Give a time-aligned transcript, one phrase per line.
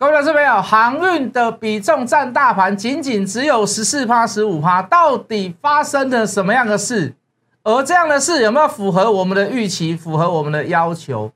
[0.00, 7.12] 各位老师朋友，航运的比重占大盘仅仅只有十四趴、十五趴，到底发生了什么样的事？
[7.64, 11.30] 而这样的事有没有符合我们的预期、符合我们的要求？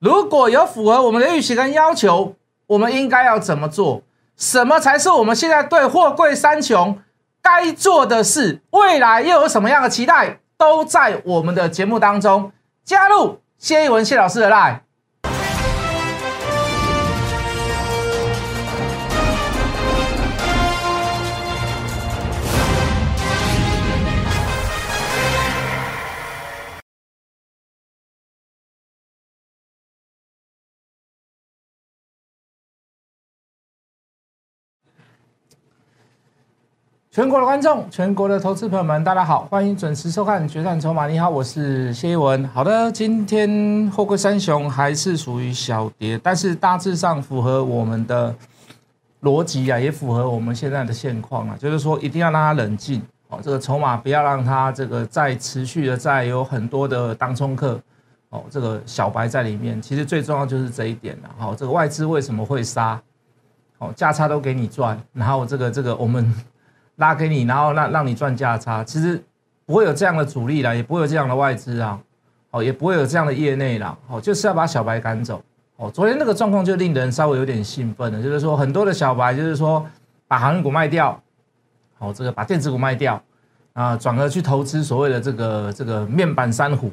[0.00, 2.34] 如果有符合我们的预期跟要求，
[2.66, 4.02] 我们应该要怎么做？
[4.36, 6.98] 什么才是我们现在对货柜三雄
[7.40, 8.60] 该做的事？
[8.70, 10.40] 未来又有什么样的期待？
[10.56, 12.50] 都在我们的节目当中。
[12.84, 14.80] 加入谢一文谢老师的 line。
[37.18, 41.06] 全国的观众，全国的投资朋友们，大家好，欢迎准时收看《决战筹码》。
[41.10, 42.46] 你好，我是谢一文。
[42.50, 48.32] 好的，今天货柜三雄还是属于小跌，但是大致上符合我们的
[49.22, 57.80] 逻辑啊，也符合我们现在的现况啊，就是说一定要让它冷静哦，这个筹码不要让它这个再持续的再有很多的当冲客
[58.28, 59.82] 哦，这个小白在里面。
[59.82, 61.30] 其实最重要就是这一点了。
[61.36, 63.02] 好，这个外资为什么会杀？
[63.78, 66.32] 哦，价差都给你赚，然后这个这个我们。
[66.98, 69.20] 拉给你，然后让让你赚价差，其实
[69.64, 71.98] 不会有这样的主力啦，也不会有这样的外资啊，
[72.50, 75.40] 哦，也不会有这样的业内啦，哦，就是要把小白赶走，
[75.76, 79.86] 哦，昨天那个状况就令人稍微有点兴奋了，就是说很多的小白就是说
[80.26, 81.20] 把航运股卖掉，
[81.98, 83.22] 哦，这个把电子股卖掉，
[83.74, 86.90] 啊，转而去投资所谓的这个这个面板三虎，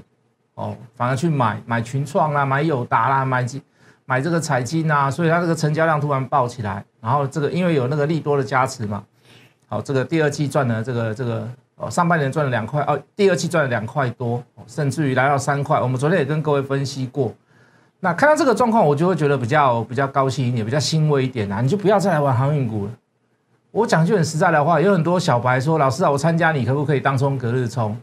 [0.54, 3.60] 哦，反而去买买群创啦，买友达啦，买金
[4.06, 9.04] 买这个彩金啊，所以它这个成交量突然爆起来，然后这个因为有那个利多的加持嘛。
[9.68, 15.80] 好，这个第二季赚了这个这个哦，上半年赚了两块哦，第二季赚了两块多，甚至于来到三块。
[15.82, 17.34] 我们昨天也跟各位分析过，
[18.00, 21.62] 那看到这个状况，我就会觉得比较比较高兴一点，比较欣慰一点啊！
[21.62, 22.92] 你就不要再来玩航运股了。
[23.72, 27.98] 我讲句很实在的话，有很多小白说：“老师啊，我参加你可不可以当冲隔日冲？”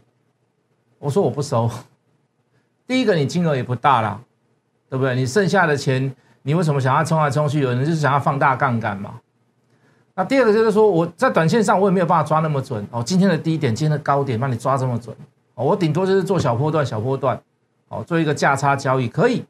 [0.99, 1.69] 我说我不收。
[2.85, 4.19] 第一个，你金额也不大啦，
[4.89, 5.15] 对不对？
[5.15, 6.13] 你剩下的钱，
[6.43, 7.61] 你为什么想要冲来冲去？
[7.61, 9.15] 有人就是想要放大杠杆嘛。
[10.15, 13.01] 那第二个就是说，我在短线上我也没有办法抓那么准哦。
[13.03, 15.15] 今天的低点，今天的高点，帮你抓这么准
[15.55, 15.65] 哦。
[15.65, 17.41] 我顶多就是做小波段、小波段，
[17.89, 19.43] 哦，做一个价差交易可以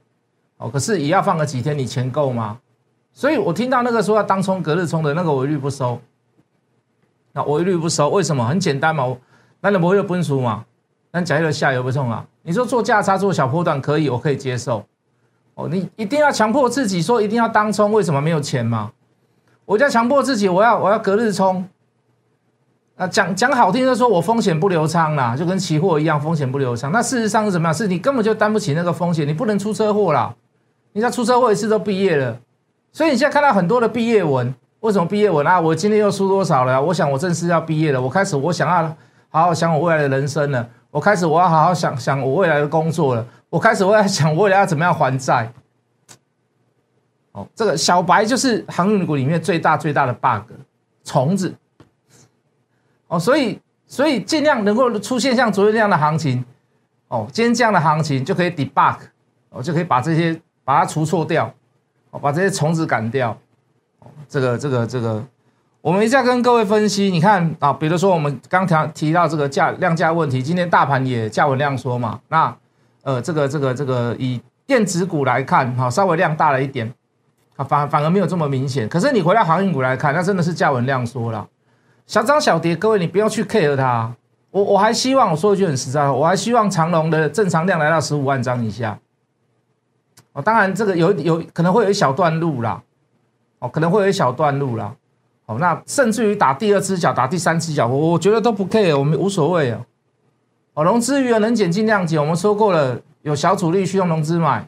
[0.58, 0.70] 哦。
[0.70, 2.60] 可是也要放个几天，你钱够吗？
[3.12, 6.00] 所以我听到那个说要当冲、隔日冲的那个，我一律不收。
[7.34, 8.48] 那我一律不收，为什么？
[8.48, 9.18] 很简单嘛，
[9.60, 10.64] 那你不会有分数嘛？
[11.12, 12.26] 那假如下游不冲啊？
[12.42, 14.86] 你说做价差、做小波段可以，我可以接受。
[15.56, 18.92] 哦，你一定要强迫自己说一定要当冲，为什么没有钱嘛？
[19.66, 21.66] 我在强迫自己，我要我要隔日冲，
[22.98, 26.92] 啊讲讲好听的说，我风险不流仓啦，就跟期货一样，风险不流仓。
[26.92, 27.74] 那事实上是怎么样？
[27.74, 30.36] 是你根本就担不起那个风险，你不能出车祸啦。
[30.92, 32.38] 你在出车祸一次都毕业了，
[32.92, 35.60] 所以你现在看到很多的毕业文，为什么毕业文啊？
[35.60, 36.82] 我今天又输多少了？
[36.82, 38.96] 我想我正式要毕业了，我开始我想要
[39.30, 45.52] 好好想我未来的人生了，我开始我要好好想想我未来的工作了，我开始我要想我未来要怎么样还债。
[47.34, 50.54] 哦，这个小白就是航运股里面最大最大的 bug
[51.04, 51.54] 虫子。
[53.08, 56.44] 哦，所以所以尽量能够出现像昨天那样的行情，
[57.08, 58.98] 哦，今天这样的行情就可以 debug，
[59.50, 61.54] 哦，就可以把这些把它除错掉，
[62.12, 63.38] 哦，把这些虫子赶掉。
[64.00, 65.24] 哦，这个这个这个，
[65.82, 72.56] 我们一下跟各位分析，你看啊，比如说我们刚提提到这个价量价问题，今天大盘也价稳量缩嘛，那
[73.04, 76.94] 呃，这个这个这个以电子股来看，哈，稍微量大了一点。
[77.56, 78.88] 啊，反反而没有这么明显。
[78.90, 81.48] 可是你回到航运股来看，那真的是价稳量缩了，
[82.08, 82.76] 小涨小跌。
[82.76, 84.14] 各位，你不要去 care 它。
[84.52, 89.00] 我我还希望我说一句很实在话，我还希望长隆的正常量来到十五万张以下。
[90.34, 92.82] 哦，当然这个有有可能会有一小段路啦，
[93.60, 94.96] 哦，可能会有一小段路啦。
[95.46, 99.86] 哦，那甚至于打第二只脚、打第三只脚，我我觉得都不 care，我们无所谓哦。
[100.74, 104.68] 哦，融资余额能减尽量减，我们说过了，有小主力去用融资买。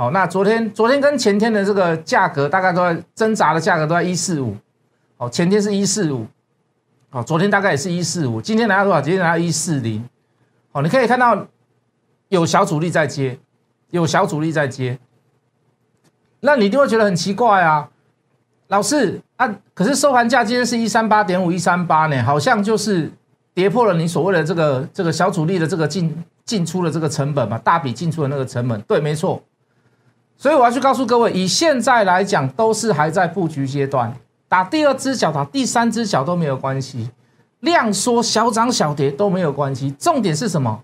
[0.00, 4.56] 好，那昨天昨天跟前天的这个价格大概都在挣扎的价格都在一四五，
[5.18, 6.26] 好，前天是一四五，
[7.10, 9.02] 好，昨天大概也是一四五，今天来到多少？
[9.02, 10.02] 今天来到一四零，
[10.72, 11.46] 好，你可以看到
[12.28, 13.38] 有小主力在接，
[13.90, 14.98] 有小主力在接，
[16.40, 17.90] 那你一定会觉得很奇怪啊，
[18.68, 23.12] 老师啊，可是收盘价今天是一三八点五一三八呢，好像就是
[23.52, 29.42] 跌破了你所谓的这个这个小主力的这个进进出的这个成本嘛，大笔进出的那个成本，对，没错。
[30.40, 34.10] 所以我要去告诉各位，以现在来讲，都是还在布局阶段，
[34.48, 37.10] 打第二只脚、打第三只脚都没有关系，
[37.58, 39.90] 量缩小涨小跌都没有关系。
[39.98, 40.82] 重点是什么？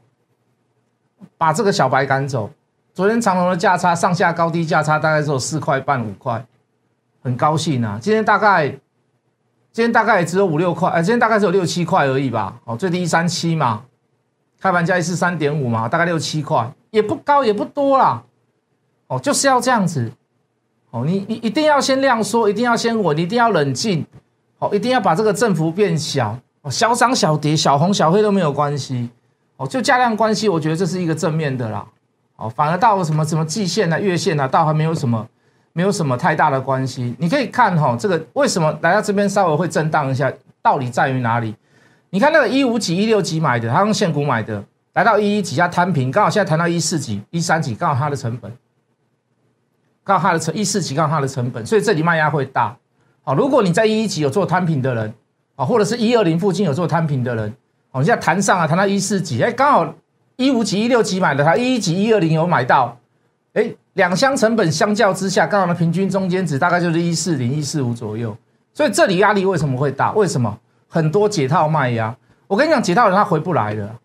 [1.39, 2.51] 把这个小白赶走。
[2.93, 6.45] 昨天长隆的价差上下高低价差大概只有四块半五块，
[7.23, 7.99] 很高兴啊。
[7.99, 12.61] 今天大概今天大概也只有五六块，呃，今天大概只有六七块而已吧。
[12.65, 13.85] 哦，最低一三七嘛，
[14.61, 18.23] 开盘价是三点五嘛，大概六七块，也不高也不多啦。
[19.09, 20.11] 哦，就是要这样子。
[20.91, 24.05] 哦，你你一定要先量缩，一定要先稳，一定要冷静。
[24.59, 26.39] 哦，一定要把这个振幅变小。
[26.63, 29.09] 哦，小涨小跌，小红小黑都没有关系。
[29.57, 31.87] 哦，就价量关系，我觉得这是一个正面的啦。
[32.37, 35.27] 哦，反而到什么什么季线啊、月线啊，倒还没有什么。
[35.73, 40.33] 没有什么太大的关系，你可以看哈，这个为什么来到这边稍微会震荡一下，
[40.63, 41.55] 道理在于哪里？
[42.09, 44.65] 你看那个一五几、一六几买的，他用现股买的，
[44.95, 48.51] 来到一一几下摊平，刚好现在谈到一四几、一三几，刚好它的成本，
[50.07, 52.75] 刚它的成一四几，刚它的成本，所以这里卖压会大。
[53.23, 55.13] 好，如果你在一一级有做摊平的人，
[55.57, 57.53] 啊，或者是一二零附近有做摊平的人，
[57.91, 59.95] 哦，你现在谈上啊，谈到一四几，哎，刚好
[60.37, 62.97] 一五几、一六几买的，他一一几、一二零有买到，
[63.53, 63.75] 哎。
[63.97, 68.37] 两箱成本相较之下，刚好的平均中间值大概就是一四零一四五左右，
[68.75, 70.13] 所以这里压力为什么会大？
[70.13, 70.55] 为什么
[70.87, 72.15] 很多解套卖压？
[72.47, 73.99] 我跟你讲，解套人他回不来了。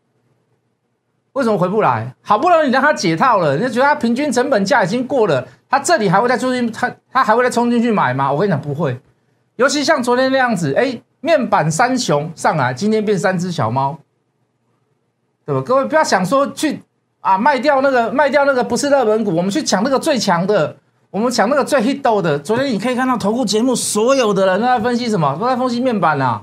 [1.34, 2.14] 为什么回不来？
[2.22, 8.32] 好不容易你让他解套了，你觉得他平均成本价已经过了，他这里还会再冲进，他他还会再冲进去买吗？
[8.32, 9.00] 我跟你讲不会。
[9.56, 13.98] 尤其像昨天那样子，哎，面板三雄上来，今天变三只小猫，
[15.46, 15.62] 对吧？
[15.66, 16.84] 各位不要想说去。
[17.22, 20.76] 啊，卖掉那个，卖掉那个不是热门股，我们去抢那个最强的，
[21.12, 22.40] 我们抢那个最 hit 的。
[22.40, 25.38] 昨天你可以看到投顾节目，所有的人都在分析什么？
[25.40, 26.42] 都在分析面板啊，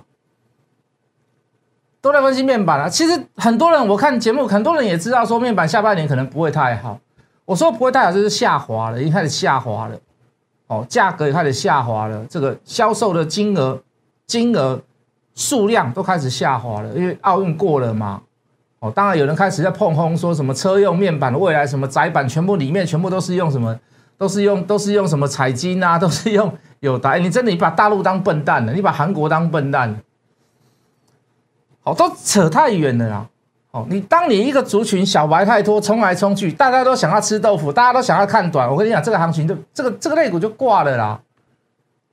[2.01, 2.89] 都在分析面板啊。
[2.89, 6.99] 其实很多人我看节目，很多人也知道说面板下半年可能不会太好。
[7.45, 9.97] 我说不会太好，就是下滑了，已经开始下滑了。
[10.67, 13.81] 哦，价格也开始下滑了，这个销售的金额、
[14.27, 14.79] 金额、
[15.35, 18.21] 数量都开始下滑了，因为奥运过了嘛。
[18.81, 23.75] 哦，当然有人开始在碰轰，说什么车用面板未来什么窄板，全部里面全部都是用什么，
[24.19, 27.17] 都是用都是用什么彩金啊，都是用有的。
[27.17, 29.99] 你真的你把大陆当笨蛋了，你把韩国当笨蛋，
[31.95, 33.27] 都扯太远了啦。
[33.71, 41.21] 哦，你当你一个族群小白太多，冲来冲去，大家都想要吃豆腐，大家都想要看短，我跟你讲，这个行情就这个这个类股就挂了啦，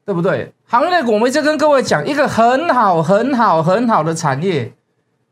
[0.05, 0.51] 对不对？
[0.67, 4.73] 行业类股，我们一直跟各位讲，一个很好很好很好的产业。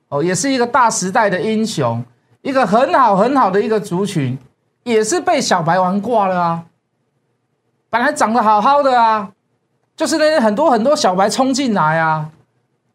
[0.10, 2.04] 哦，也是一个大时代的英雄，
[2.44, 4.38] 一个很好很好的一个族群，
[4.84, 6.63] 也是被小白玩挂了啊！
[7.89, 9.31] 本来长得好好的啊，
[9.96, 12.30] 就是那些很多很多小白冲进来啊，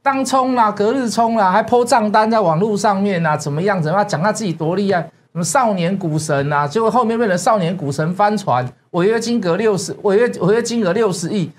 [0.08, 3.82] 当冲啦、隔日冲啦，还抛账单在网络上面啊，怎么样？
[3.82, 4.08] 怎么样？
[4.08, 6.66] 讲他自己多厉害，什么少年股神啊？
[6.66, 11.50] 结果后面变成少年股神翻船，违约金额六十，违约违约金额六十亿，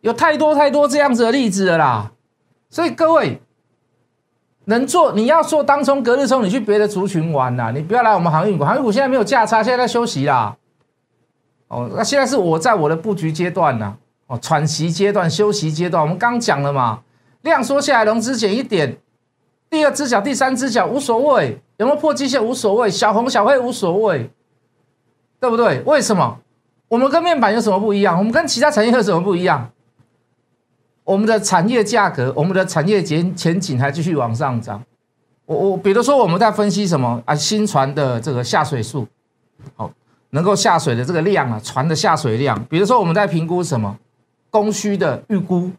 [0.00, 2.10] 有太多太多这样子的例子了啦！
[2.70, 3.42] 所以各位。
[4.66, 10.56] 能做你要做当冲隔日冲，你去别的族群玩呐，你不要来我们航运股，航运股现在没有价差，现在在休息啦。
[11.68, 13.94] 哦，那现在是我在我的布局阶段呐，
[14.28, 17.00] 哦，喘息阶段、休息阶段，我们刚讲了嘛，
[17.42, 18.96] 量缩下来，融资减一点，
[19.68, 24.30] 第二只脚、第三只脚无所谓，有没有破基线无所谓，小红小黑无所谓，
[25.40, 25.80] 对不对？
[25.82, 26.38] 为什么？
[26.88, 28.18] 我们跟面板有什么不一样？
[28.18, 29.70] 我们跟其他产业有什么不一样？
[31.04, 34.82] 我们的产业价格，我们的产业前前景还继续往上涨。
[35.46, 37.34] 我我比如说我们在分析什么啊？
[37.34, 39.06] 新船的这个下水数，
[39.74, 39.90] 好，
[40.30, 42.62] 能够下水的这个量啊，船的下水量。
[42.66, 43.98] 比如说我们在评估什么
[44.50, 45.70] 供需的预估，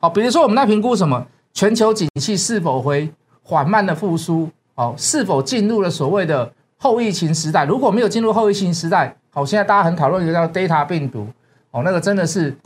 [0.00, 7.64] 好，比如说我们在评估什么全球景气是否会缓慢的复苏，好，是否进入了所谓的后疫情时代？
[7.64, 11.28] 如果没有进入后疫情时代，好，现在大家很讨论一个叫 Data 病毒，
[11.70, 12.56] 哦，那个真的是。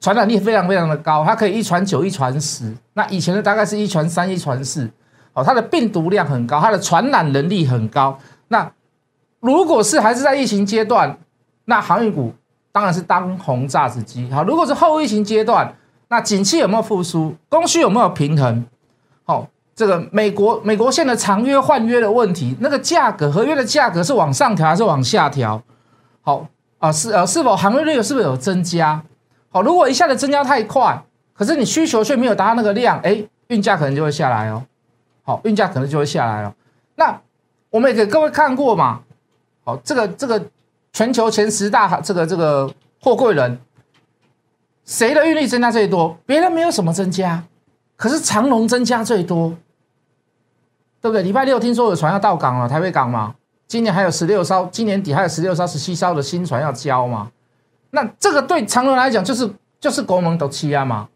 [0.00, 2.70] 传染力非常非常的高，它可以一传九、一传十。
[2.92, 4.86] 那以前的大概是一传三、一传四。
[5.32, 8.18] 哦，它的病毒量很高，它的传染能力很高。
[8.48, 8.70] 那
[9.40, 11.18] 如果是还是在疫情阶段，
[11.64, 12.30] 那航运股
[12.70, 14.30] 当然是当红炸子鸡。
[14.30, 15.74] 好，如果是后疫情阶段，
[16.08, 17.34] 那景气有没有复苏？
[17.48, 18.64] 供需有没有平衡？
[19.24, 25.62] 好，这个美国美国线的长约换约的问题，那个价格合约的价格是往上调还是往下调？
[26.20, 26.46] 好
[26.78, 29.02] 啊，是呃，是否航运率是不是有增加？
[29.50, 34.62] 好，如果一下子增加太快，可是你需求却没有达到那个量，哎，运价可能就会下来哦。
[35.22, 36.54] 好，运价可能就会下来了。
[36.96, 37.18] 那
[37.70, 39.00] 我们也给各位看过嘛。
[39.64, 40.40] 好，这个这个
[40.92, 42.70] 全球前十大这个这个
[43.00, 43.58] 货柜人，
[44.84, 46.16] 谁的运力增加最多？
[46.26, 47.42] 别人没有什么增加，
[47.96, 49.54] 可是长龙增加最多，
[51.00, 51.22] 对不对？
[51.22, 53.34] 礼拜六听说有船要到港了，台北港嘛。
[53.66, 57.30] 今年还有十六艘，今年底还有十六艘、十七艘的新船要交嘛。
[57.90, 59.50] 那这个对长荣来讲就是
[59.80, 61.08] 就是国门都欺压嘛，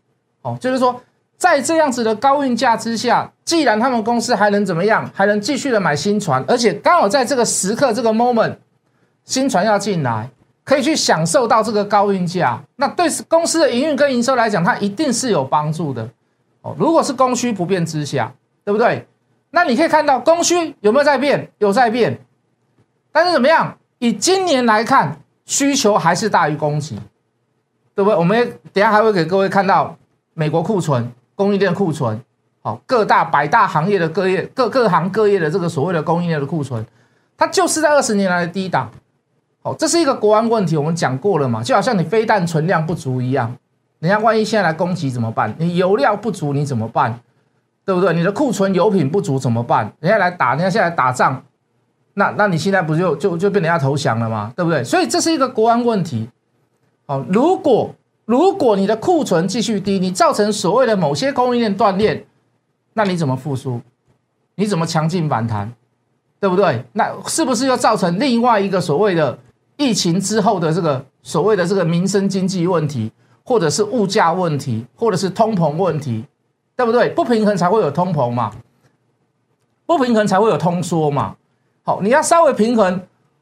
[0.42, 0.98] 哦，就是说
[1.36, 8.56] 在这样子的高运价之下，既然他们公司还能怎么样，还能继续的买新船，而且刚好在这个时刻这个 moment，
[9.24, 10.30] 新船要进来，
[10.68, 16.06] 可以去享受到这个高运价，那对公司的营运跟营收来讲，它一定是有帮助的。
[16.60, 18.30] 哦，如果是供需不变之下，
[18.66, 19.06] 对不对？
[19.52, 21.50] 那你可以看到供需有没有在变？
[21.56, 22.20] 有在变，
[23.10, 23.78] 但是怎么样？
[23.98, 26.98] 以今年来看，需求还是大于供给，
[27.94, 28.18] 对不对？
[28.18, 29.96] 我们等下还会给各位看到
[30.34, 32.20] 美国库存、供应链库存，
[32.60, 36.84] 好，各大百大行业的各业各各行各业的这个所谓的供应链的库存，
[37.38, 38.90] 它就是在二十年来的低档。
[39.62, 41.62] 好，这是一个国安问题，我们讲过了嘛？
[41.62, 43.54] 就好像你飞弹存量不足一样，
[43.98, 45.54] 人家万一现在来攻击怎么办？
[45.58, 47.20] 你油料不足你怎么办？
[47.84, 48.12] 对不对？
[48.14, 49.92] 你的库存油品不足怎么办？
[50.00, 51.42] 人家来打，人家现在打仗，
[52.14, 54.52] 那那你现在不就就就被人家投降了吗？
[54.54, 54.84] 对不对？
[54.84, 56.28] 所以这是一个国安问题。
[57.06, 57.94] 好，如果
[58.26, 62.26] 如果你的库存继续低，你造成所谓的某些供应链断裂，
[62.92, 63.80] 那你怎么复苏？
[64.54, 65.72] 你怎么强劲反弹？
[66.38, 66.84] 对不对？
[66.92, 69.38] 那是不是又造成另外一个所谓的
[69.78, 73.10] 疫情之后的这个所谓的这个民生经济问题，
[73.42, 76.26] 或者是物价问题，或者是通膨问题？
[76.76, 77.08] 对不对？
[77.08, 78.52] 不平衡才会有通膨嘛，
[79.84, 81.34] 不平衡才会有通缩嘛。
[81.82, 83.00] 好，你要稍微平衡，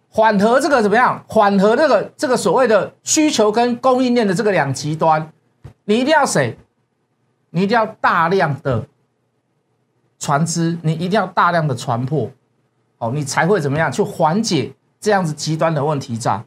[0.08, 1.22] 缓和这个怎么样？
[1.28, 5.30] 缓和这个这个所谓的需求跟供应链的这个两极端，
[5.84, 6.56] 你一定要谁？
[7.50, 8.86] 你一定要大量的
[10.18, 12.30] 船只，你一定要大量的船舶，
[12.98, 16.44] 哦，你才会怎么样去缓解这样子极端的问题在。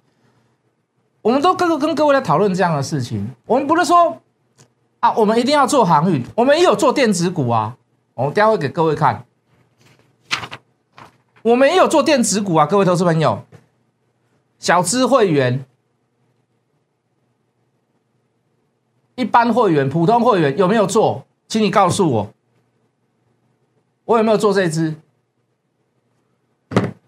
[1.21, 4.21] 我们都各个跟各位来讨论这样的事情，我们不是说。
[5.01, 7.77] 啊，我们一定要做航运，我们也有做电子股啊。
[8.15, 9.23] 我待会给各位看，
[11.41, 13.45] 我们也有做电子股啊，各位投资朋友，
[14.57, 15.63] 小资会员、
[19.15, 21.25] 一般会员、普通会员有没有做？
[21.47, 22.33] 请你告诉我，
[24.03, 24.95] 我有没有做这支？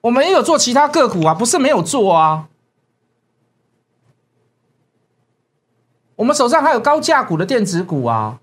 [0.01, 2.47] 我们也有做其他个股啊，不是没有做啊。
[6.15, 8.39] 我们手上还有高价股的电子股啊，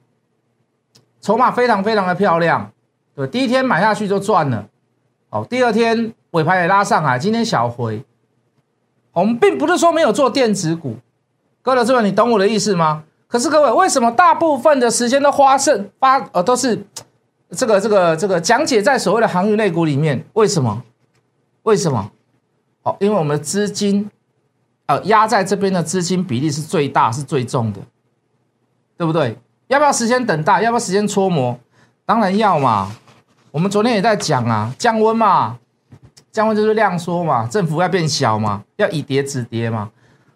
[1.20, 2.72] 筹码非常非常的漂亮，
[3.14, 4.66] 对，第一天买下去就赚了，
[5.30, 8.04] 哦，第二天尾盘也拉上来，今天小回，
[9.12, 10.96] 我们并不是说没有做电子股，
[11.62, 13.04] 各位这位，你懂我的意思吗？
[13.28, 16.84] 可是各位，为什么大部分的时间都花剩发呃都是
[17.50, 20.24] 这个这个这个讲解在所谓的航运类股里面？
[20.32, 20.82] 为什么？
[21.68, 22.10] 为什么？
[22.82, 24.10] 哦，因为我们的资金。
[24.90, 27.80] 呃，压在这边的资金比例是最大、是最重的，
[28.96, 29.36] 对不对？
[29.66, 30.62] 要不要时间等待？
[30.62, 31.60] 要不要时间搓磨？
[32.06, 32.90] 当然要嘛。
[33.50, 35.58] 我们昨天也在讲啊，降温嘛，
[36.32, 39.90] 降温就是量缩嘛，政府要变小嘛，要以跌止跌嘛。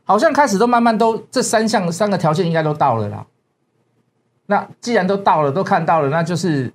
[0.05, 3.25] 好像开始都慢慢都这三项三个条件应该都到了啦。
[4.45, 6.71] 那既然都到了，都看到了，那就是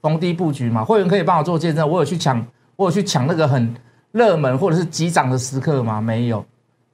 [0.00, 0.84] 逢低布局嘛。
[0.84, 3.74] 会员可以帮我做见证，我有去抢，我有去抢那个很
[4.12, 6.00] 热门或者是急涨的时刻吗？
[6.00, 6.44] 没有。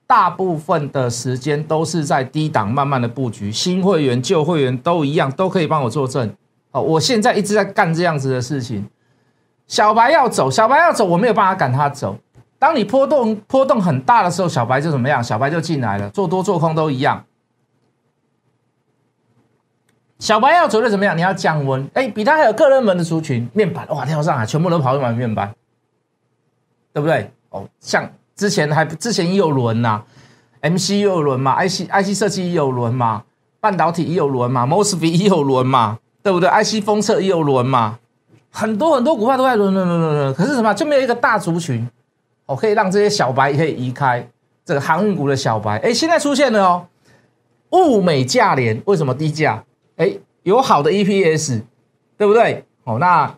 [0.06, 6.34] 大部分的时间都是在低档慢慢的布局，新会员、旧会员都一样，都可以帮我作证。
[6.72, 8.88] 好，我现在一直在干这样子的事情。
[9.68, 12.18] 小白要走，小白要走，我没有办法赶他走。
[12.58, 15.22] 当你波动波动很大的时候，小白就怎么样？
[15.22, 17.24] 小白就进来了，做多做空都一样。
[20.18, 21.16] 小白要走的怎么样？
[21.16, 21.88] 你要降温。
[21.94, 25.54] 哎，比他还有个人门的族群，面板哇跳上来，全部都跑去买面板，
[26.92, 27.30] 对不对？
[27.50, 28.10] 哦，像。
[28.36, 30.02] 之前还之前也有轮呐
[30.62, 33.22] ，MC 也有轮嘛，IC IC 设计也有轮嘛，
[33.60, 37.98] 半导体也有轮嘛，Mosfet 也有轮嘛，对不对？IC 封测也有轮嘛，
[38.50, 41.86] 很多很多股票都在轮轮轮轮轮，可是什么就没有一个大族群，
[42.46, 44.26] 哦，可以让这些小白可以移开
[44.64, 45.76] 这个航运股的小白。
[45.80, 46.86] 哎，现在出现了哦，
[47.72, 49.62] 物美价廉，为什么低价？
[49.98, 50.10] 哎，
[50.44, 51.60] 有好的 EPS，
[52.16, 52.64] 对不对？
[52.84, 53.30] 哦，那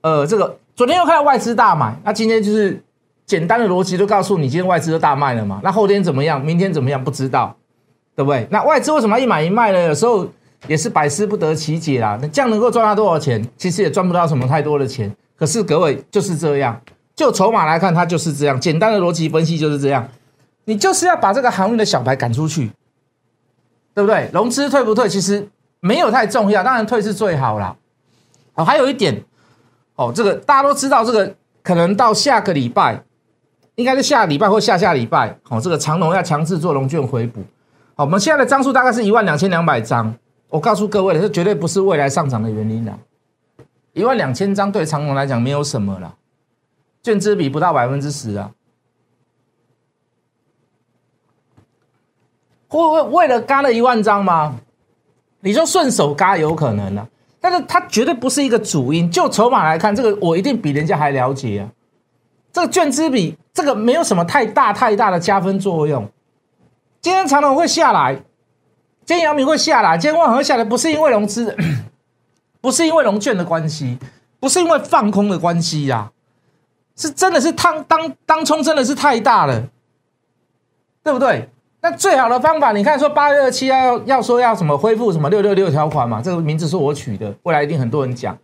[0.00, 2.82] 呃，这个昨天又看到外资大买，那今天就是。
[3.28, 5.60] 简单的逻辑都告诉你，今天外资都大卖了嘛？
[5.62, 6.42] 那后天怎么样？
[6.42, 7.04] 明天怎么样？
[7.04, 7.54] 不知道，
[8.16, 8.48] 对不对？
[8.50, 9.82] 那外资为什么一买一卖呢？
[9.82, 10.26] 有时候
[10.66, 12.18] 也是百思不得其解啦。
[12.22, 13.46] 那这样能够赚到多少钱？
[13.58, 15.14] 其实也赚不到什么太多的钱。
[15.38, 16.80] 可是各位就是这样，
[17.14, 18.58] 就筹码来看，它就是这样。
[18.58, 20.08] 简单的逻辑分析就是这样。
[20.64, 22.70] 你就是要把这个航运的小白赶出去，
[23.94, 24.30] 对不对？
[24.32, 25.46] 融资退不退，其实
[25.80, 27.76] 没有太重要，当然退是最好啦。
[28.54, 29.22] 哦，还有一点，
[29.96, 33.02] 哦，这个大家都知道，这个可能到下个礼拜。
[33.78, 37.40] 应该是下礼拜或下下礼拜，好，这个长龙要强制做龙卷回补。
[37.94, 40.12] 好，我们现在的张数大概是一万两千两百张。
[40.48, 42.98] 我告诉各位，这绝对不是未来上涨的原因啦。
[43.92, 46.12] 一万两千张对长龙来讲没有什么了，
[47.04, 48.50] 卷资比不到百分之十啊。
[52.66, 54.56] 会为为了嘎了一万张吗？
[55.38, 57.06] 你说顺手嘎有可能啊，
[57.40, 59.08] 但是它绝对不是一个主因。
[59.08, 61.70] 就筹码来看，这个我一定比人家还了解啊。
[62.58, 66.10] 这个卷资比这个没有什么太大太大的加分作用，
[67.00, 68.16] 今天长隆会下来，
[69.06, 71.56] 今天阳明会下来，今天万和下来，不是因为融资，
[72.60, 73.96] 不是因为融券的关系，
[74.40, 76.10] 不是因为放空的关系呀，
[76.96, 79.68] 是真的是当当当冲真的是太大了，
[81.04, 81.48] 对不对？
[81.80, 88.36] 那最好的方法，你看说八月二七要要说要什么恢复什么六六六条款嘛，这个名字是我取的，未来一定很多人讲。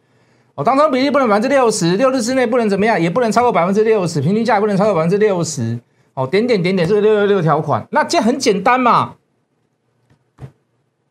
[0.57, 5.79] 哦，当中比例不能百分之六十，六日之内不能怎么样，也不能超过百分之六十，平均价也不能超过百分之六十。
[6.15, 9.17] 哦，点点点点，这个六六六条款，那这很简单嘛。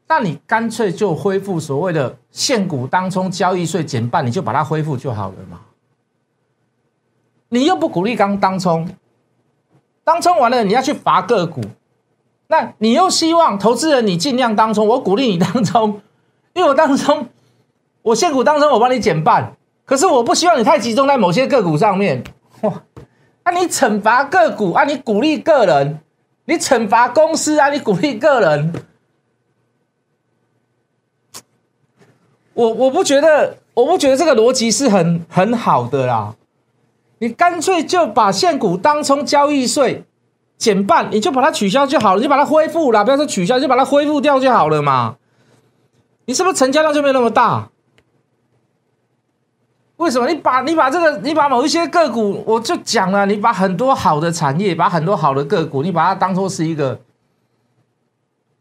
[0.08, 5.60] 那你干脆就恢复所谓的现股当冲交易税减半，你就把它恢复就好了嘛。
[7.50, 8.88] 你又不鼓励刚当冲，
[10.06, 11.60] 当冲完了你要去罚个股，
[12.48, 16.02] 那你又希望投资人你尽量当冲，我鼓励你当冲，
[16.54, 17.28] 因为我当冲。
[18.04, 19.56] 我现股当中，我帮你减半，
[19.86, 22.24] 可是我不希望你太集中在某些个股上面。
[22.62, 22.84] 哇，
[23.44, 26.00] 啊你惩罚个股啊，你鼓励个人，
[26.46, 28.74] 你惩罚公司啊，你鼓励个人。
[32.54, 36.36] 我我不觉得，我不觉得这个逻辑是很很好的啦。
[37.20, 40.04] 你干脆就把现股当冲交易税
[40.58, 45.16] 减半，你就把它取消就好了，你就把它恢复了，不要说取消，就把它恢复掉就好了嘛。
[46.26, 47.70] 你是不是成交量就没有那么大？
[50.04, 57.00] 为什么你把你把这个你把某一些个股，我就讲了，你把很多好的产业，把很多好的个股，你把它当做是一个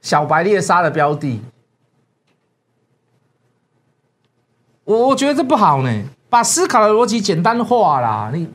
[0.01, 1.41] 小白猎杀的标的，
[4.85, 5.91] 我我觉得这不好呢。
[6.31, 8.31] 把思考的逻辑简单化啦。
[8.33, 8.49] 你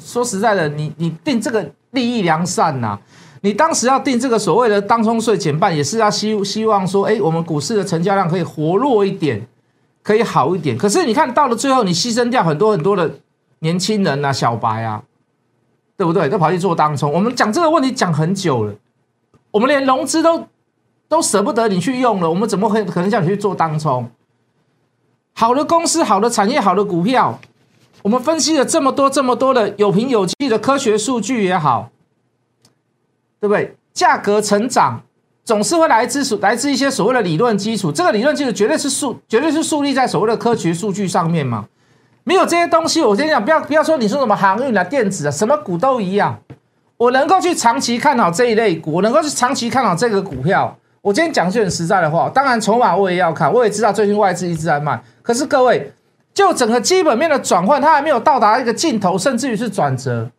[0.00, 2.98] 说实在的，你你定这个利益良善呐，
[3.42, 9.46] 你当时要定这个所谓的当冲税减半，也是要希希望说，哎，我们股市的成交量可以活络一点。
[10.08, 13.20] 可以好一点，可是你看到了最后，你牺牲掉很多很多的
[13.58, 15.02] 年轻人啊、小白啊，
[15.98, 16.30] 对不对？
[16.30, 17.12] 都跑去做当冲。
[17.12, 18.72] 我们讲这个问题讲很久了，
[19.50, 20.46] 我们连融资都
[21.08, 24.10] 都舍不得你去用了，我们怎么可可能叫你去做当冲？
[25.34, 27.38] 好的公司、好的产业、好的股票，
[28.00, 31.90] 我们分析了这么多、这么多的有凭有据的科学数据也好，
[33.40, 33.76] 对不对？
[33.92, 35.02] 价格成长。
[35.48, 41.64] 总是会来自所来自一些所谓的理论基础，这个理论基础绝对是树，绝对是树立在所谓的科学数据上面嘛。
[42.22, 46.38] 没有这些东西，我跟你讲，不要不要说你说什么航运啊、电子啊，什么股都一样。
[46.98, 50.76] 我能够去长期看好这一类股，我能够去长期看好这个股票。
[51.00, 55.02] 我今天讲句很实在的话，当然筹码我也要看，我也知道最近外资一直在卖。
[55.22, 55.90] 可是各位，
[56.34, 60.30] 就整个基本面的转换，它还没有到达一个尽头，甚至于是转折，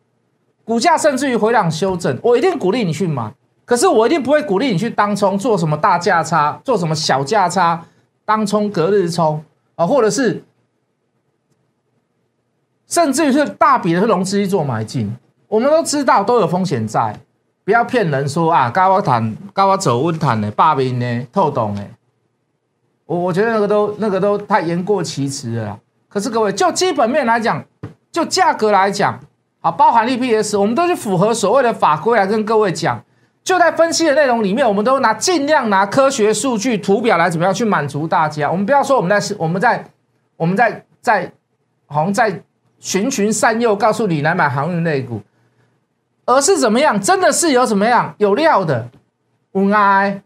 [0.64, 3.32] 股价甚至于回档修正，我一定鼓励你去买。
[3.70, 7.80] 可是我一定不会鼓励你去当冲，做什么大价差，做什么小价差，
[8.24, 9.44] 当冲隔日冲
[9.76, 10.42] 啊，或者是
[12.88, 15.16] 甚至于是大笔的融资去做买进。
[15.46, 17.20] 我们都知道都有风险在，
[17.62, 21.86] 不要骗人说啊，高我谈高我走温谈的霸兵呢，透懂呢。
[23.06, 25.78] 我我觉得那个都那个都太言过其实了。
[26.08, 27.64] 可是各位，就基本面来讲，
[28.10, 29.20] 就价格来讲，
[29.60, 33.00] 啊，包含 EPS，我们都是符合所谓的法规来跟各位讲。
[33.50, 38.48] 就在分析的内容里面，我们都拿尽量拿科学数据图表来怎么样去满足大家。
[38.48, 39.84] 我们不要说我们在我们在
[40.36, 41.32] 我们在在
[41.86, 42.40] 好像在
[42.78, 45.20] 循循善诱，告诉你来买航运类股，
[46.26, 47.00] 而是怎么样？
[47.00, 48.88] 真的是有怎么样有料的，
[49.50, 50.22] 无爱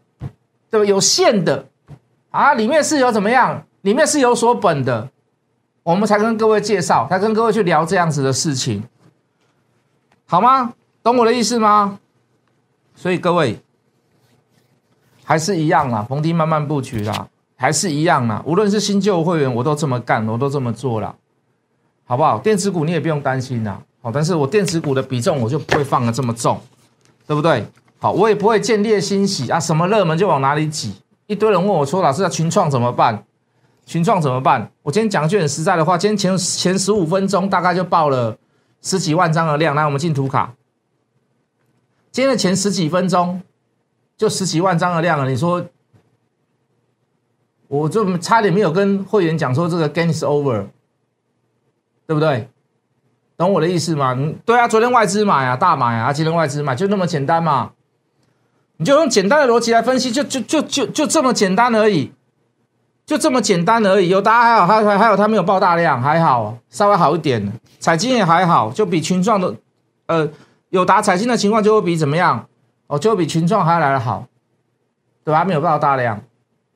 [0.69, 0.85] 对吧？
[0.85, 1.65] 有线的
[2.29, 3.65] 啊，里面是有怎么样？
[3.81, 5.09] 里面是有所本的，
[5.81, 8.83] 我们才跟各位介绍，才跟各位去聊这样子的事情，
[10.27, 10.73] 好吗？
[11.01, 11.97] 懂我的意思吗？
[12.95, 13.59] 所以各位
[15.23, 18.41] 还是一样啦，逢低慢慢布局啦，还是一样啦。
[18.45, 21.15] 无论是新旧会员，我都这么干，我都这么做了，
[22.05, 22.39] 好不好？
[22.39, 26.59] 电子股你也不用担心啦，好，但是我电子股的比重我就不会放的这么重，
[27.27, 27.65] 对不对？
[27.99, 30.93] 好，我也不会见猎欣喜啊，什么热门就往哪里挤。
[31.27, 33.23] 一堆人问我说：“老师，群创怎么办？
[33.87, 38.37] 群创怎么办？”我今天讲句很实在的话，今天前前十五分钟大概就爆了
[38.81, 40.53] 十几万张的量，来，我们进图卡。
[42.15, 43.41] 今天的前十几分钟
[44.15, 45.65] 就十几万张的量了，你说
[47.67, 50.67] 我就差点没有跟会员讲说这个 game is over，
[52.07, 52.47] 对不对？
[53.35, 54.17] 懂我的意思吗？
[54.45, 57.73] 对啊，昨天外资买啊，大买啊，今天外资买，就那么简单嘛？
[58.77, 62.13] 你就用简单的逻辑来分析，就就就就就这么简单而已，
[63.05, 64.07] 就这么简单而已。
[64.07, 67.51] 有大家还好，还还有他没有爆大量，还好，稍微好一点。
[67.77, 69.53] 彩金也还好，就比群创的
[70.05, 70.29] 呃。
[70.75, 72.47] 有打彩金的情况就会比怎么样？
[72.87, 74.27] 哦，就会比群创还要来的好，
[75.23, 75.45] 对吧？
[75.45, 76.21] 没有爆大量，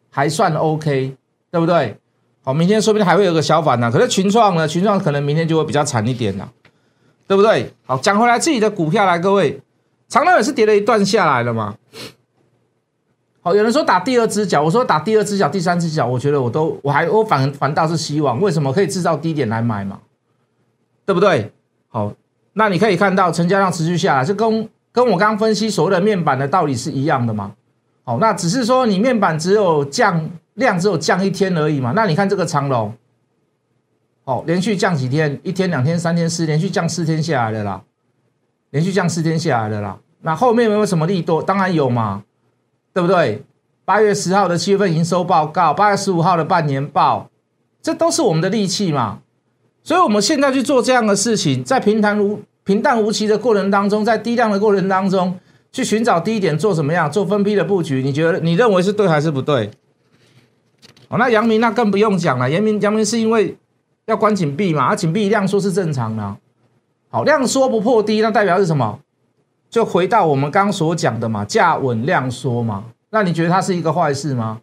[0.10, 1.16] 还算 OK，
[1.52, 1.98] 对不对？
[2.42, 3.92] 好，明天说不定还会有个小反弹。
[3.92, 4.66] 可是群创呢？
[4.66, 6.50] 群创可能明天就会比较惨一点了，
[7.28, 7.74] 对不对？
[7.86, 9.62] 好，讲回来自己的股票来，各位，
[10.08, 11.76] 长乐也是跌了一段下来了嘛？
[13.42, 20.00] 好，有人说打第二只脚，我说打第二只脚、第三只脚，我觉得我都我还我反反倒是希望，为什么可以制造低点来买嘛？
[21.06, 21.52] 对不对？
[21.90, 22.14] 好，
[22.54, 27.54] 那你可以看到成交量持续下来，就跟跟我刚分析所谓的面板的道理是一样的嘛？
[28.04, 31.94] 哦，那只是说你面板只有降量，只有降一天而已嘛？
[31.96, 32.94] 那你看这个长龙，
[34.24, 37.82] 哦，连续降几天，一天、两天、三天、四，连续降四天下来的啦，
[38.72, 39.98] 连续降四天下来的啦。
[40.22, 41.42] 那后面有没有什么利多？
[41.42, 42.24] 当然有嘛。
[42.92, 43.44] 对不对？
[43.86, 47.30] 八月十号的七月份营收报告，八月十五号的半年报，
[47.84, 49.20] 这都是我们的利器嘛。
[49.84, 55.39] 所以，我们现在去做这样的事情，在平淡无平淡无奇的过程当中，在低量的过程当中，
[55.72, 57.12] 去寻找低点做什么样？
[57.12, 59.72] 做分批的布局，你觉得你认为是对还是不对？
[61.08, 63.58] 哦，那阳明那更不用讲了，阳明阳明是因为
[64.06, 66.36] 要关紧闭嘛，啊，紧闭量缩是正常的。
[67.10, 69.00] 好，量缩不破低，那代表是什么？
[69.70, 74.60] 就回到我们刚所讲的嘛，价稳量缩嘛，那你觉得它是一个坏事吗？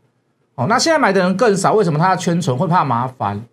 [0.55, 2.57] 哦，那现在买的人更少，为什么他要圈存？
[2.57, 3.44] 会怕麻烦？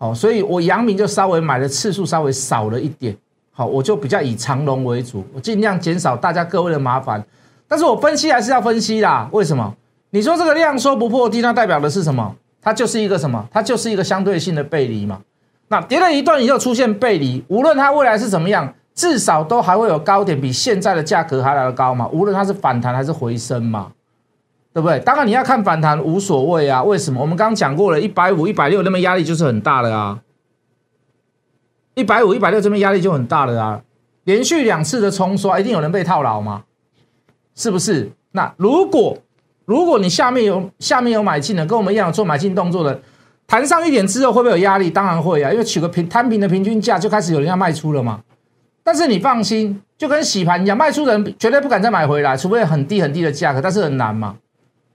[0.00, 3.14] 好，所以我阳明就稍微买的次数稍微少了一点。
[3.52, 7.22] 好，我就比较以长龙为主，我尽量减少大家各位的麻烦。
[7.68, 9.74] 但是我分析还是要分析啦，为什么？
[10.08, 12.34] 你说这个量缩不破低，那代表的是什么？
[12.62, 13.46] 它就是一个什么？
[13.52, 15.20] 它就是一个相对性的背离嘛。
[15.68, 18.72] 那跌了一段以后出现背离，无论它未来是怎么样。
[18.92, 22.06] 至少都还会有高点，比现在的价格还来的高嘛？
[22.08, 23.90] 无论它是反弹还是回升嘛，
[24.72, 25.00] 对不对？
[25.00, 26.82] 当然你要看反弹无所谓啊。
[26.82, 27.20] 为什么？
[27.20, 30.20] 我们刚刚讲过了，一百五、一百六那边压力就是很大了啊。
[31.94, 33.82] 一百五、一百六这边压力就很大了啊。
[34.24, 36.64] 连续两次的冲刷，一定有人被套牢吗？
[37.54, 38.12] 是不是？
[38.32, 39.18] 那如果
[39.64, 43.00] 如果你下面有下面有买进的，跟我们一样做买进动作的，
[43.46, 44.88] 弹上一点之后会不会有压力？
[44.88, 48.20] 当然会啊，因为取个平摊平的平均价，就开始有人要卖出了嘛。
[48.82, 54.36] 但是你放心，就跟洗盘一样，卖出的人绝对不敢再买回来，除非很低很低的价格，但是很难嘛，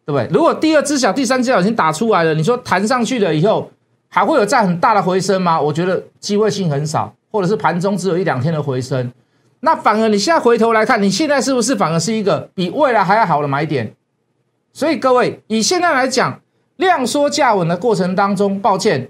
[0.05, 0.27] 对不对？
[0.31, 3.71] 如果第二只脚、第三只脚已经打出来了，你说弹上去了以后，
[4.07, 5.59] 还会有再很大的回升吗？
[5.59, 9.11] 我觉得机会性很少，或者是盘中只有一两天的回升，
[9.61, 13.95] 那反而你现在回头来看，你现在是不是反而是一个比未来还要好的买点？
[14.73, 16.41] 所以各位以现在来讲，
[16.75, 19.09] 量缩价稳的过程当中，抱歉，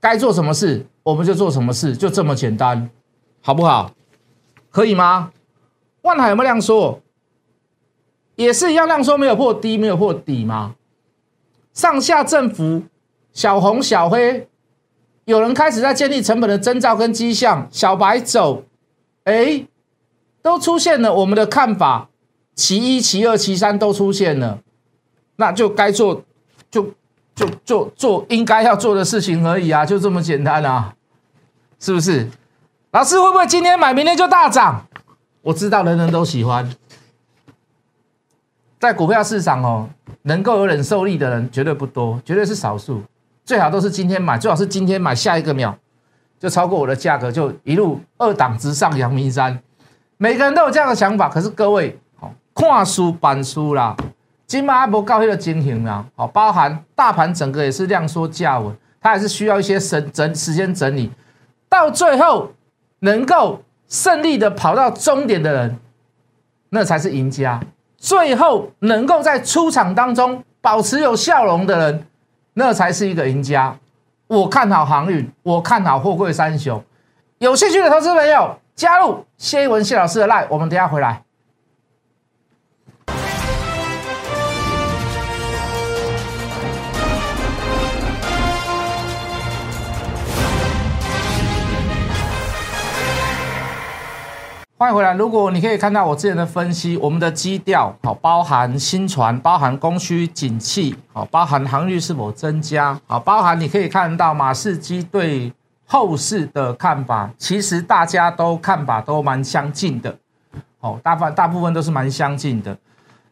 [0.00, 0.86] 该做什么事？
[1.02, 2.88] 我们就做什么事，就这么简单，
[3.42, 3.92] 好不好？
[4.70, 5.30] 可以吗？
[6.00, 7.01] 万海有没有量缩？
[8.42, 10.74] 也是一样量缩，没有破低，没有破底吗？
[11.72, 12.82] 上下振幅，
[13.32, 14.48] 小红小黑，
[15.24, 18.64] 有人开始在建立成本的征兆跟迹象，小白走，
[19.24, 19.64] 哎，
[20.42, 21.14] 都出现了。
[21.14, 22.08] 我们的看法，
[22.54, 24.58] 其一、其二、其三都出现了，
[25.36, 26.22] 那就该做
[26.70, 26.92] 就。
[27.34, 30.94] 就做做应该要做的事情而已啊，就这么简单啊，
[31.80, 32.28] 是不是？
[32.90, 34.86] 老师会不会今天买，明天就大涨？
[35.40, 36.70] 我知道人人都喜欢，
[38.82, 39.88] 在股票市场哦，
[40.22, 43.00] 能够有忍受力的人绝对不多，绝对是少数。
[43.44, 45.72] 最好都是今天买，最好是今天买，下一个秒
[46.40, 49.56] 就超过我的价格，就一路二档直上阳明山。
[50.16, 53.96] 每个人都有这样的想法，可是各位，好看书板书啦。
[54.48, 61.08] 金马阿伯告黑的经营啊，好，包含大盘整个也是量缩价稳，它还是需要一些整整时间整理，
[61.68, 62.50] 到最后
[62.98, 65.78] 能够胜利的跑到终点的人，
[66.70, 67.60] 那才是赢家。
[68.02, 72.04] 最后能够在出场当中保持有笑容的人，
[72.54, 73.76] 那才是一个赢家。
[74.26, 76.82] 我看好航运，我看好货柜三雄。
[77.38, 81.22] 有兴趣的投资朋友，加入谢一文谢老师的 line，我们等下回来。
[94.82, 95.14] 欢迎回来。
[95.14, 105.52] 如果你可以看到我之前的分析，我们的基调好，包含新船，包含供需景气，好，包含航运是否增加，好，包含你可以看到马士基对
[105.86, 110.16] 后市的看法，其实大家都看法都蛮相近的，
[110.80, 112.76] 好，大部大部分都是蛮相近的。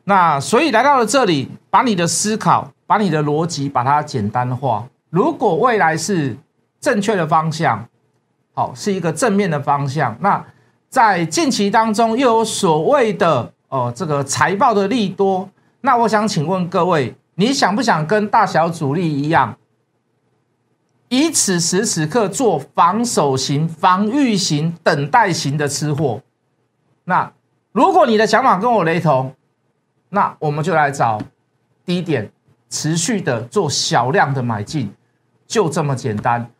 [0.04, 4.86] 那所以来到了这里，把你的思考，把你的逻辑，把它简单化。
[5.08, 6.36] 如果未来是
[6.80, 7.84] 正确的方向，
[8.54, 10.44] 好，是一个正面的方向，那。
[10.90, 15.48] 在近期当中，又有所谓的哦，这个财报的利多。
[15.82, 19.56] 那我想请问各位，你想不想跟大小主力一样，
[21.08, 26.20] 以此时此刻做防守型、防御型、等待型的吃货？
[27.04, 27.32] 那
[27.70, 29.32] 如果你的想法跟我雷同，
[30.08, 31.22] 那我们就来找
[31.86, 32.32] 低点，
[32.68, 34.92] 持续的做小量的买进，
[35.46, 36.50] 就这么简单。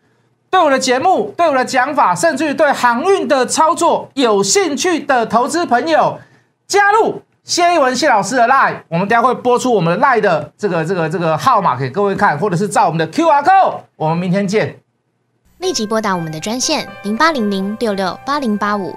[0.51, 6.19] 对我的节目，对我的讲法，甚至于对航运的操作有兴趣的投资朋友，
[6.67, 13.77] 加入谢一文谢老师的 line，我们等下会播出我们的 line 的这个这个这个号码给各位看，或者是照我们的 QR code。
[13.97, 14.77] 我们明天见。
[15.59, 18.97] 立即拨打我们的专线零八零零六六八零八五